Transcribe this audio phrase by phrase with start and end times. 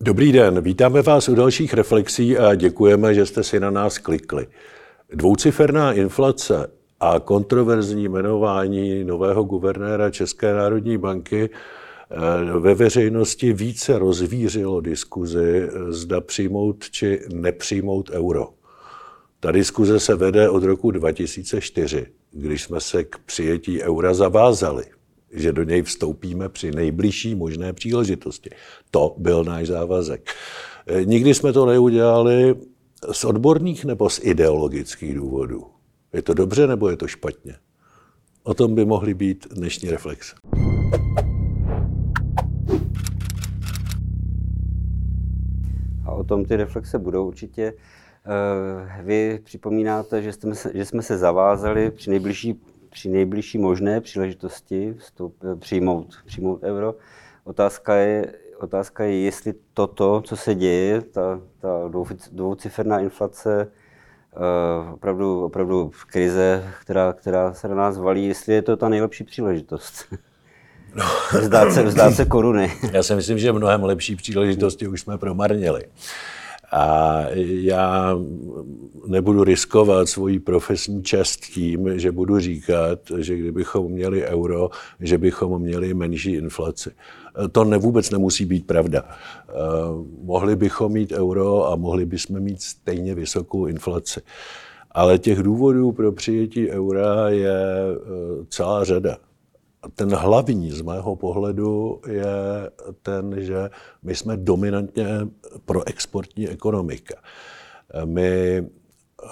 [0.00, 4.46] Dobrý den, vítáme vás u dalších reflexí a děkujeme, že jste si na nás klikli.
[5.12, 14.80] Dvouciferná inflace a kontroverzní jmenování nového guvernéra České národní banky eh, ve veřejnosti více rozvířilo
[14.80, 18.48] diskuzi, zda přijmout či nepřijmout euro.
[19.40, 24.84] Ta diskuze se vede od roku 2004, když jsme se k přijetí eura zavázali
[25.36, 28.50] že do něj vstoupíme při nejbližší možné příležitosti.
[28.90, 30.30] To byl náš závazek.
[30.86, 32.54] E, nikdy jsme to neudělali
[33.12, 35.66] z odborných nebo z ideologických důvodů.
[36.12, 37.54] Je to dobře nebo je to špatně?
[38.42, 40.36] O tom by mohly být dnešní reflexe.
[46.04, 47.62] A o tom ty reflexe budou určitě.
[47.62, 47.74] E,
[49.02, 54.94] vy připomínáte, že jsme se, že jsme se zavázali při nejbližší při nejbližší možné příležitosti
[54.98, 56.94] vstup, eh, přijmout, přijmout euro.
[57.44, 61.90] Otázka je, otázka je, jestli toto, co se děje, ta, ta
[62.32, 63.68] dvouciferná inflace,
[64.36, 69.24] uh, opravdu, opravdu krize, která, která se na nás valí, jestli je to ta nejlepší
[69.24, 70.06] příležitost.
[70.94, 71.04] No.
[71.40, 72.72] Vzdát, se, vzdát se koruny.
[72.92, 75.84] Já si myslím, že mnohem lepší příležitosti už jsme promarnili.
[76.72, 78.18] A já
[79.06, 85.62] nebudu riskovat svoji profesní čest tím, že budu říkat, že kdybychom měli euro, že bychom
[85.62, 86.90] měli menší inflaci.
[87.52, 89.04] To ne, vůbec nemusí být pravda.
[89.08, 89.52] Eh,
[90.22, 94.20] mohli bychom mít euro a mohli bychom mít stejně vysokou inflaci.
[94.90, 99.16] Ale těch důvodů pro přijetí eura je eh, celá řada
[99.94, 102.24] ten hlavní z mého pohledu je
[103.02, 103.70] ten, že
[104.02, 105.06] my jsme dominantně
[105.64, 107.14] proexportní ekonomika.
[108.04, 109.28] My eh,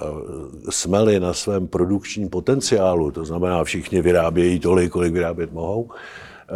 [0.71, 5.91] jsme-li na svém produkčním potenciálu, to znamená všichni vyrábějí tolik, kolik vyrábět mohou,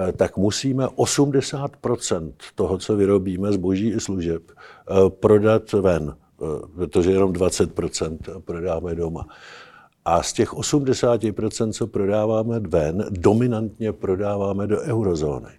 [0.09, 6.17] eh, tak musíme 80% toho, co vyrobíme, zboží i služeb, eh, prodat ven,
[6.75, 9.27] protože jenom 20% prodáme doma.
[10.09, 15.51] A z těch 80%, co prodáváme ven, dominantně prodáváme do eurozóny.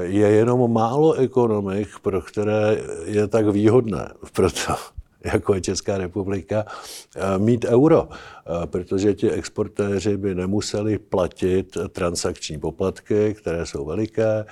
[0.00, 4.74] Je jenom málo ekonomik, pro které je tak výhodné, proto
[5.32, 6.64] jako je Česká republika,
[7.38, 8.08] mít euro,
[8.66, 14.44] protože ti exportéři by nemuseli platit transakční poplatky, které jsou veliké,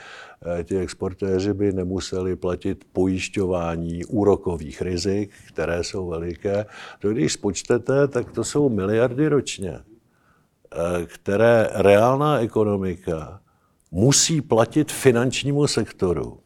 [0.44, 6.66] Eh, ti exportéři by nemuseli platit pojišťování úrokových rizik, které jsou veliké.
[6.98, 13.40] To když spočtete, tak to jsou miliardy ročně, eh, které reálná ekonomika
[13.90, 16.38] musí platit finančnímu sektoru,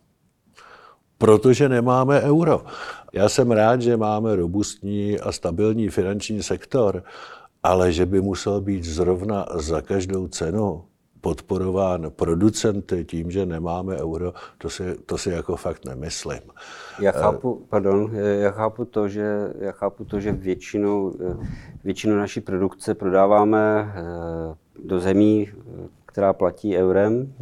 [1.21, 2.65] protože nemáme euro.
[3.13, 7.03] Já jsem rád, že máme robustní a stabilní finanční sektor,
[7.63, 10.85] ale že by musel být zrovna za každou cenu
[11.21, 16.41] podporován producenty tím, že nemáme euro, to si, to si jako fakt nemyslím.
[17.01, 21.15] Já chápu, pardon, já chápu to, že, já chápu to, že většinu,
[21.85, 24.03] většinu naší produkce prodáváme eh,
[24.85, 25.49] do zemí,
[26.07, 27.33] která platí eurem,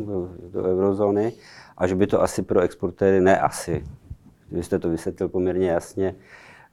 [0.52, 1.32] do eurozóny,
[1.78, 3.84] a že by to asi pro exportéry, ne asi,
[4.52, 6.14] vy jste to vysvětlil poměrně jasně,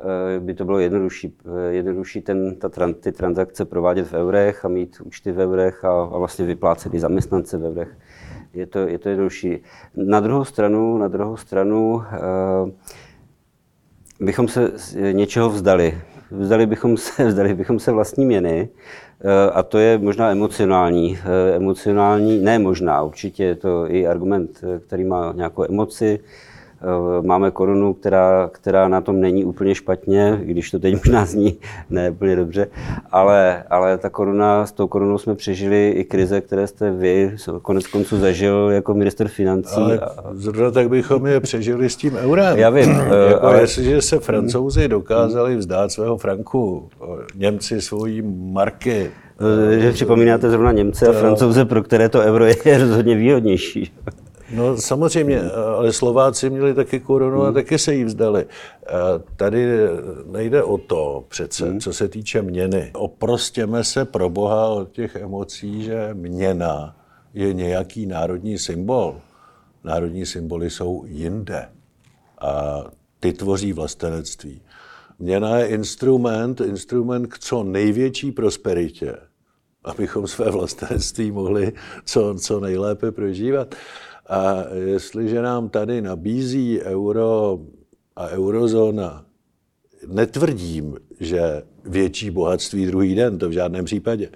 [0.01, 4.67] Eh, by to bylo jednodušší, eh, jednodušší ten, ta, ty transakce provádět v eurech a
[4.67, 7.97] mít účty v eurech a, a vlastně vyplácet i zaměstnance v eurech.
[8.53, 9.61] Je to, je to jednodušší.
[9.95, 12.03] Na druhou stranu, na druhou stranu uh,
[14.19, 14.72] bychom se
[15.11, 16.01] něčeho vzdali.
[16.31, 18.69] Vzdali bychom se, vzdali bychom se vlastní měny,
[19.53, 21.17] a to je možná emocionální.
[21.55, 26.19] Emocionální, ne možná, určitě je to i argument, který má nějakou emoci.
[26.81, 31.57] Eh, máme korunu, která, která na tom není úplně špatně, když to teď možná zní
[31.89, 32.67] ne úplně dobře,
[33.11, 37.87] ale, ale ta koruna, s tou korunou jsme přežili i krize, které jste vy konec
[37.87, 39.81] konců zažil jako minister financí.
[39.81, 39.99] Ale
[40.33, 42.57] zrovna tak bychom je přežili s tím eurem.
[42.57, 42.89] Já vím.
[43.29, 43.61] jako ale...
[43.61, 46.89] Jestliže se francouzi dokázali vzdát svého franku,
[47.35, 48.21] Němci svojí
[48.51, 49.11] marky,
[49.75, 53.91] eh, že připomínáte zrovna Němce a Francouze, pro které to euro je rozhodně výhodnější.
[54.53, 57.53] No samozřejmě, ale Slováci měli taky korunu a hmm.
[57.53, 58.46] taky se jí vzdali.
[59.35, 59.67] Tady
[60.25, 61.79] nejde o to přece, hmm.
[61.79, 62.91] co se týče měny.
[62.93, 66.96] Oprostěme se pro boha od těch emocí, že měna
[67.34, 69.22] je nějaký národní symbol.
[69.84, 71.69] Národní symboly jsou jinde
[72.41, 72.84] a
[73.19, 74.61] ty tvoří vlastenectví.
[75.19, 79.17] Měna je instrument, instrument k co největší prosperitě,
[79.84, 81.73] abychom své vlastenectví mohli
[82.05, 83.75] co, co nejlépe prožívat.
[84.29, 87.59] A jestliže nám tady nabízí euro
[88.16, 89.25] a eurozóna,
[90.07, 94.29] netvrdím, že větší bohatství druhý den, to v žádném případě,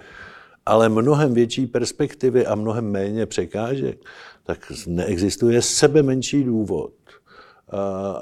[0.65, 4.05] ale mnohem větší perspektivy a mnohem méně překážek,
[4.43, 6.93] tak neexistuje sebe menší důvod,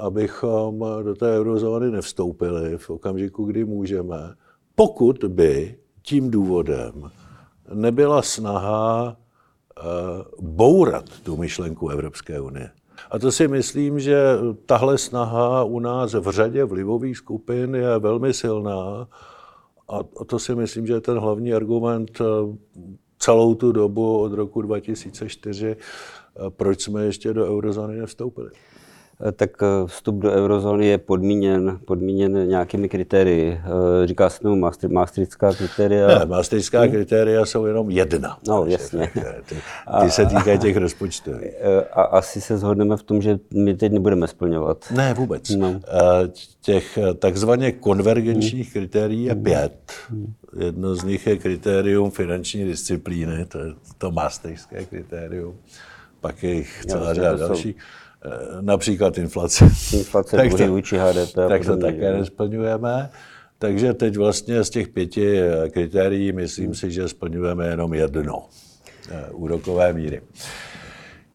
[0.00, 4.34] abychom do té eurozóny nevstoupili v okamžiku, kdy můžeme,
[4.74, 7.10] pokud by tím důvodem
[7.74, 9.16] nebyla snaha
[10.40, 12.70] bourat tu myšlenku Evropské unie.
[13.10, 14.18] A to si myslím, že
[14.66, 19.08] tahle snaha u nás v řadě vlivových skupin je velmi silná.
[19.88, 22.24] A to si myslím, že je ten hlavní argument eh,
[23.18, 28.50] celou tu dobu od roku 2004, eh, proč jsme ještě do eurozóny nevstoupili.
[29.26, 33.60] Eh, tak eh, vstup do eurozóny je podmíněn, podmíněn nějakými kritérii.
[33.64, 36.18] Eh, říká se tomu maastrichtská kritéria?
[36.18, 36.90] Ne, maastrichtská hmm.
[36.90, 38.38] kritéria jsou jenom jedna.
[38.48, 39.10] No, jasně.
[39.48, 39.56] Ty,
[40.00, 41.30] ty se týkají těch rozpočtů.
[41.92, 44.84] A asi se shodneme v tom, že my teď nebudeme splňovat.
[44.96, 45.50] Ne, vůbec.
[45.50, 45.80] No.
[46.60, 48.72] Těch takzvaně konvergenčních hmm.
[48.72, 49.92] kritérií je pět.
[50.08, 50.32] Hmm.
[50.58, 55.56] Jedno z nich je kritérium finanční disciplíny, to je to maastrichtské kritérium.
[56.20, 57.76] Pak je jich celá řada dalších.
[57.76, 58.07] Jsou
[58.60, 59.64] například inflace.
[59.92, 61.34] Inflace tak to, vůči HDP.
[61.34, 63.10] Tak to také nesplňujeme.
[63.58, 68.48] Takže teď vlastně z těch pěti eh, kritérií myslím si, že splňujeme jenom jedno.
[69.10, 70.22] Eh, úrokové míry.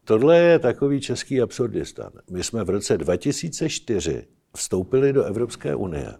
[0.06, 2.12] Tohle je takový český absurdistan.
[2.32, 6.14] My jsme v roce 2004 vstoupili do Evropské unie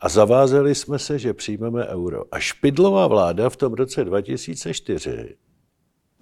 [0.00, 2.24] a zavázeli jsme se, že přijmeme euro.
[2.32, 5.36] A Špidlová vláda v tom roce 2004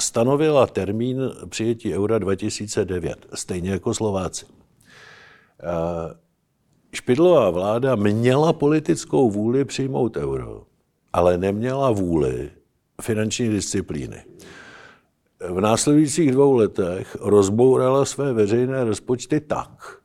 [0.03, 4.47] stanovila termín přijetí eura 2009, stejně jako Slováci.
[6.93, 10.63] Špidlová vláda měla politickou vůli přijmout euro,
[11.13, 12.51] ale neměla vůli
[13.03, 14.25] finanční disciplíny.
[15.51, 19.99] V následujících dvou letech rozbourala své veřejné rozpočty tak,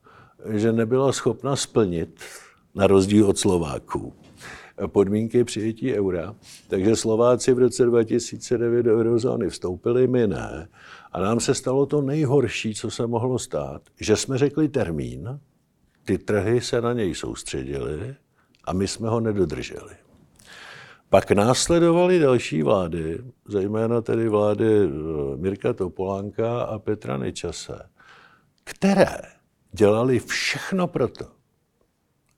[0.49, 2.19] že nebyla schopna splnit,
[2.75, 4.13] na rozdíl od Slováků,
[4.87, 6.35] podmínky přijetí eura.
[6.67, 10.67] Takže Slováci v roce 2009 do eurozóny vstoupili, my ne.
[11.11, 15.39] A nám se stalo to nejhorší, co se mohlo stát, že jsme řekli termín,
[16.05, 18.15] ty trhy se na něj soustředily
[18.63, 19.93] a my jsme ho nedodrželi.
[21.09, 24.89] Pak následovaly další vlády, zejména tedy vlády eh,
[25.37, 27.89] Mirka Topolánka a Petra Nečase,
[28.63, 29.17] které
[29.71, 31.25] dělali všechno proto,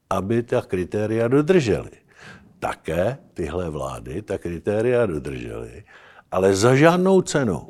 [0.10, 2.05] aby ta kritéria dodržely
[2.66, 5.84] také tyhle vlády ta kritéria dodržely,
[6.32, 7.68] ale za žádnou cenu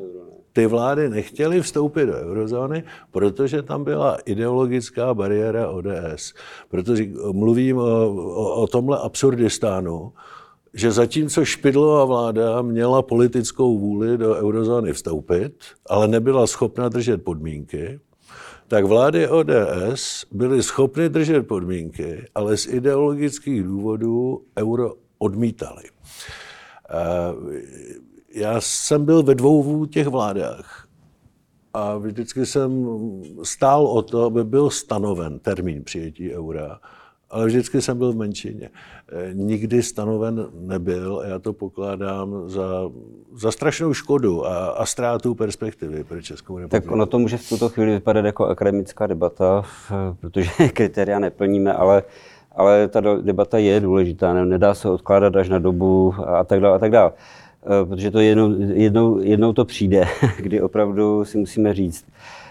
[0.54, 6.34] ty vlády nechtěly vstoupit do eurozóny, protože tam byla ideologická bariéra ODS.
[6.70, 10.14] Protože mluvím o, o, o tomhle absurdistánu,
[10.74, 15.54] že zatímco Špidlová vláda měla politickou vůli do eurozóny vstoupit,
[15.90, 18.00] ale nebyla schopna držet podmínky,
[18.68, 25.84] tak vlády ODS byly schopny držet podmínky, ale z ideologických důvodů euro odmítali.
[28.34, 30.88] Já jsem byl ve dvou těch vládách
[31.74, 32.88] a vždycky jsem
[33.44, 36.80] stál o to, aby byl stanoven termín přijetí eura
[37.36, 38.70] ale vždycky jsem byl v menšině.
[39.12, 42.92] Eh, nikdy stanoven nebyl a já to pokládám za,
[43.34, 46.88] za strašnou škodu a, a ztrátu perspektivy pro Českou republiku.
[46.88, 49.64] Tak ono to může v tuto chvíli vypadat jako akademická debata,
[50.20, 52.04] protože kritéria neplníme, ale
[52.58, 56.80] ale ta debata je důležitá, nedá se odkládat až na dobu a tak dále a
[56.80, 57.12] tak dále.
[57.66, 60.06] Eh, protože to jednou, jednou, jednou to přijde,
[60.38, 62.06] kdy opravdu si musíme říct.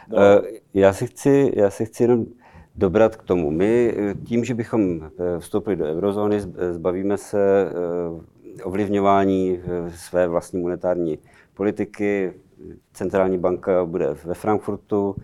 [0.09, 0.19] No.
[0.19, 0.43] Eh,
[0.75, 2.27] já si chci, já si chci jenom
[2.77, 3.51] dobrat k tomu.
[3.51, 3.95] My
[4.25, 6.41] tím, že bychom eh, vstoupili do eurozóny,
[6.71, 7.71] zbavíme se
[8.59, 11.19] eh, ovlivňování eh, své vlastní monetární
[11.55, 12.33] politiky.
[12.93, 15.17] Centrální banka bude ve Frankfurtu.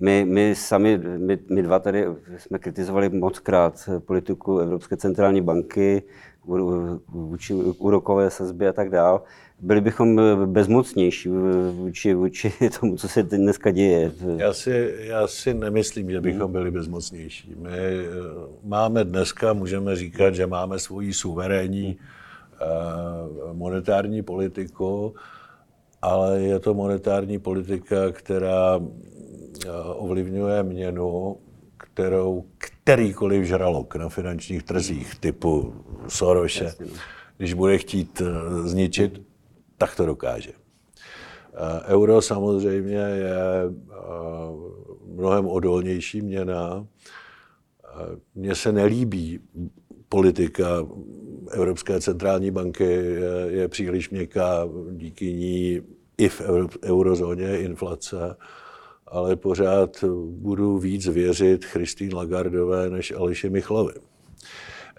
[0.00, 6.02] My, my sami, my, my dva tady jsme kritizovali moc krát politiku Evropské centrální banky,
[7.08, 9.20] vůči úrokové sazby a tak dále
[9.62, 11.28] byli bychom bezmocnější
[11.72, 14.12] vůči, vůči tomu, co se dneska děje.
[14.36, 17.54] Já si, já si nemyslím, že bychom byli bezmocnější.
[17.58, 18.06] My eh,
[18.64, 22.64] máme dneska, můžeme říkat, že máme svoji suverénní eh,
[23.52, 25.14] monetární politiku,
[26.02, 31.36] ale je to monetární politika, která eh, ovlivňuje měnu,
[31.76, 35.74] kterou kterýkoliv žralok na finančních trzích typu
[36.10, 36.74] Soroše,
[37.36, 38.22] když bude chtít
[38.64, 39.22] zničit,
[39.78, 40.52] tak to dokáže.
[41.54, 43.94] Eh, euro samozřejmě je eh,
[45.06, 46.86] mnohem odolnější měna.
[47.84, 49.40] Eh, mně se nelíbí
[50.08, 50.86] politika
[51.50, 55.80] Evropské centrální banky, je, je příliš měkká, díky ní
[56.18, 56.42] i v
[56.84, 58.36] eurozóně je inflace,
[59.06, 63.92] ale pořád budu víc věřit Christine Lagardové než Aleši Michlovi.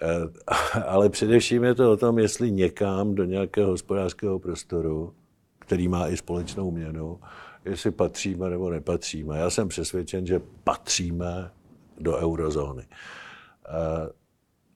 [0.02, 5.14] Eh, ale především je to o tom, jestli někam do nějakého hospodářského prostoru,
[5.58, 7.20] který má i společnou měnu,
[7.64, 9.38] jestli patříme nebo nepatříme.
[9.38, 11.50] Já jsem přesvědčen, že patříme
[12.00, 12.82] do eurozóny.
[13.68, 14.10] Eh,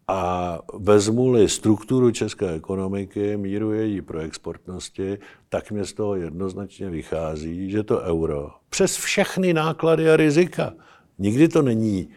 [0.09, 5.18] a vezmu-li strukturu české ekonomiky, míru její proexportnosti,
[5.49, 10.73] tak mě z toho jednoznačně vychází, že to euro přes všechny náklady a rizika,
[11.18, 12.09] nikdy to není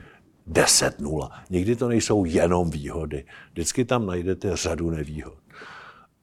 [0.51, 5.37] 10-0, nikdy to nejsou jenom výhody, vždycky tam najdete řadu nevýhod.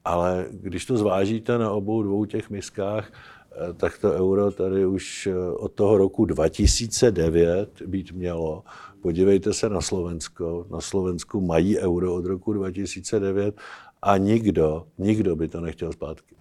[0.04, 5.26] Ale když to zvážíte na obou dvou těch miskách, eh, tak to euro tady už
[5.26, 8.64] eh, od toho roku 2009 být mělo.
[9.02, 10.66] Podívejte se na Slovensko.
[10.70, 13.60] Na Slovensku mají euro od roku 2009
[14.02, 16.35] a nikdo, nikdo by to nechtěl zpátky.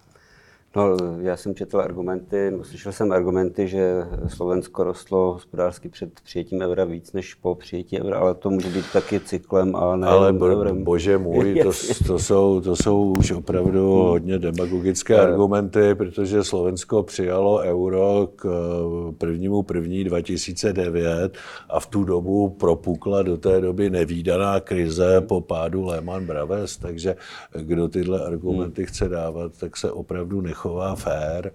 [0.76, 6.60] No, já jsem četl argumenty, no, slyšel jsem argumenty, že Slovensko rostlo hospodářsky před přijetím
[6.60, 10.32] eura víc než po přijetí eura, ale to může být taky cyklem a ne Ale
[10.32, 10.84] bo, eurem.
[10.84, 11.70] bože můj, to,
[12.06, 14.08] to, jsou, to jsou už opravdu hmm.
[14.08, 22.04] hodně demagogické argumenty, protože Slovensko přijalo euro k eh, prvnímu první 2009 a v tu
[22.04, 27.16] dobu propukla do té doby nevýdaná krize po pádu Lehman Brothers, takže
[27.60, 28.86] kdo tyhle argumenty hmm.
[28.86, 31.52] chce dávat, tak se opravdu nechá chová fér.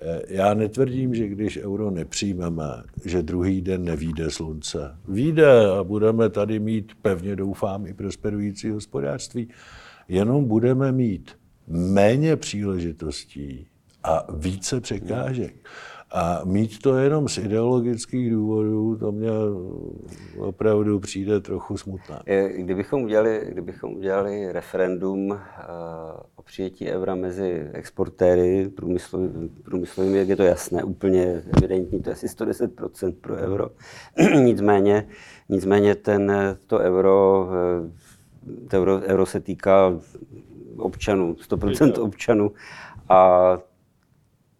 [0.00, 4.96] Eh, já netvrdím, že když euro nepřijmeme, že druhý den nevíde slunce.
[5.08, 9.48] Víde a budeme tady mít, pevně doufám, i prosperující hospodářství.
[10.08, 11.30] Jenom budeme mít
[11.68, 13.66] méně příležitostí
[14.02, 15.54] a více překážek.
[16.14, 19.30] A mít to jenom z ideologických důvodů, to mě
[20.38, 22.22] opravdu přijde trochu smutné.
[22.56, 25.38] Kdybychom udělali, kdybychom udělali referendum eh,
[26.36, 32.14] o přijetí eura mezi exportéry průmyslovými, průmyslovými, jak je to jasné, úplně evidentní, to je
[32.14, 33.70] asi 110% pro euro.
[34.42, 35.08] nicméně,
[35.48, 36.32] nicméně ten,
[36.66, 40.00] to euro, eh, to euro, euro se týká
[40.76, 42.52] občanů, 100% občanů
[43.08, 43.58] a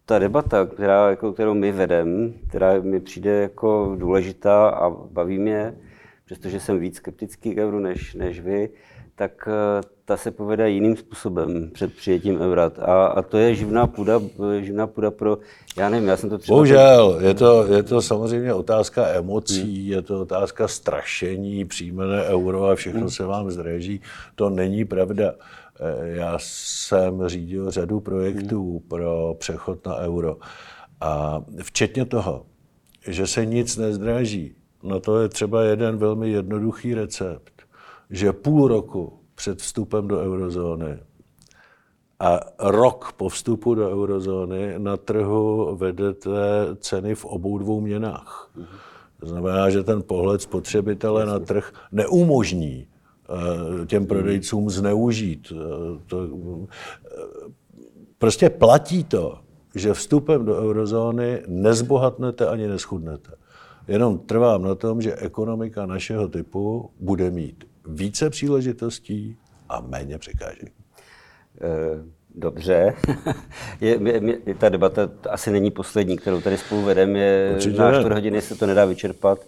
[0.05, 5.75] ta debata, která, jako, kterou my vedeme, která mi přijde jako důležitá a baví mě,
[6.25, 8.69] přestože jsem víc skeptický k euru než, než vy,
[9.15, 12.71] tak eh, ta se povede jiným způsobem před přijetím eura.
[12.81, 14.21] A, a to je živná půda,
[14.59, 15.37] živná půda pro,
[15.77, 16.55] já nevím, já jsem to třeba...
[16.55, 19.91] Bohužel, je to, je to samozřejmě otázka emocí, hmm.
[19.91, 23.09] je to otázka strašení, přijmené euro a všechno hmm.
[23.09, 24.01] se vám zdraží.
[24.35, 25.33] To není pravda.
[25.79, 28.79] Eh, já jsem řídil řadu projektů hmm.
[28.79, 30.37] pro přechod na euro.
[31.01, 32.45] A včetně toho,
[33.07, 37.53] že se nic nezdraží, no to je třeba jeden velmi jednoduchý recept,
[38.09, 40.99] že půl roku před vstupem do eurozóny
[42.19, 46.29] a rok po vstupu do eurozóny na trhu vedete
[46.79, 48.51] ceny v obou dvou měnách.
[48.55, 48.65] Hmm.
[49.19, 52.87] To znamená, že ten pohled spotřebitele na trh neumožní
[53.85, 55.53] těm prodejcům zneužít.
[55.55, 57.51] Eh, to, eh,
[58.17, 59.39] prostě platí to,
[59.75, 63.31] že vstupem do eurozóny nezbohatnete ani neschudnete.
[63.87, 69.37] Jenom trvám na tom, že ekonomika našeho typu bude mít více příležitostí
[69.69, 70.73] a méně překážek.
[72.35, 72.93] Dobře.
[73.81, 73.99] je,
[74.45, 77.19] je, ta debata asi není poslední, kterou tady spolu vedeme.
[77.19, 79.39] Je na čtvrt hodiny se to nedá vyčerpat.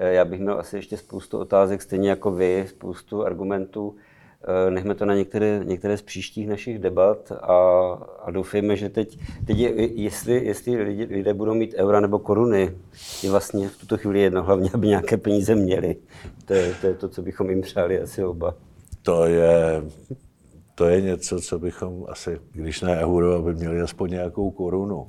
[0.00, 3.96] Eh, já bych měl asi ještě spoustu otázek, stejně jako vy, spoustu argumentů.
[4.66, 7.54] Eh, nechme to na některé, některé z příštích našich debat a,
[8.24, 12.76] a doufejme, že teď, teď je, jestli, jestli lidi, lidé budou mít eura nebo koruny,
[13.22, 15.96] je vlastně v tuto chvíli jedno, hlavně, aby nějaké peníze měli.
[16.44, 18.54] To je, to je to, co bychom jim přáli asi oba.
[19.02, 19.82] To je,
[20.74, 25.08] to je něco, co bychom asi, když ne euro, aby měli aspoň nějakou korunu.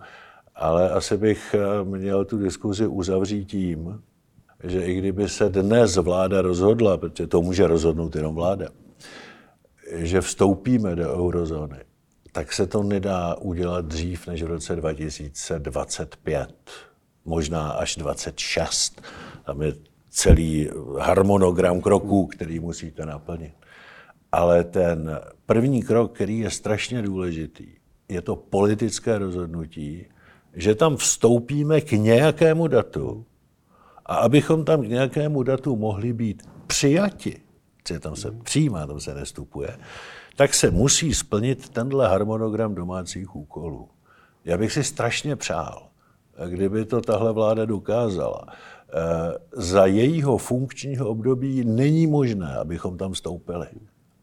[0.56, 4.02] Ale asi bych eh, měl tu diskuzi uzavřít tím,
[4.64, 8.68] že i kdyby se dnes vláda rozhodla, protože to může rozhodnout jenom vláda,
[9.96, 11.78] že vstoupíme do eurozóny,
[12.32, 16.54] tak se to nedá udělat dřív než v roce 2025,
[17.26, 19.02] možná až 26.
[19.46, 19.74] Tam je
[20.10, 23.54] celý harmonogram kroků, který musíte naplnit.
[24.32, 27.68] Ale ten první krok, který je strašně důležitý,
[28.10, 30.06] je to politické rozhodnutí,
[30.54, 33.26] že tam vstoupíme k nějakému datu,
[34.12, 37.42] a abychom tam k nějakému datu mohli být přijati,
[38.00, 39.78] tam se přijímá, tam se nestupuje,
[40.36, 43.90] tak se musí splnit tenhle harmonogram domácích úkolů.
[44.46, 45.88] Já bych si strašně přál,
[46.48, 48.46] kdyby to tahle vláda dokázala.
[48.48, 53.68] Eh, za jejího funkčního období není možné, abychom tam vstoupili.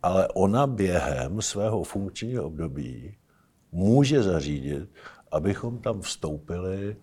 [0.03, 3.15] Ale ona během svého funkčního období
[3.73, 4.89] může zařídit,
[5.33, 6.97] abychom tam vstoupili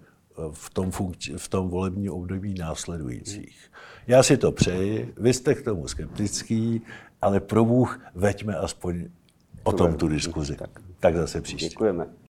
[0.52, 3.72] v tom, funkci, v tom volebním období následujících.
[4.08, 6.82] Já si to přeji, vy jste k tomu skeptický,
[7.22, 9.10] ale pro Bůh veďme aspoň
[9.64, 10.56] o tom tu diskuzi.
[10.56, 11.70] Tak, tak zase příště.
[11.70, 12.08] Děkujeme.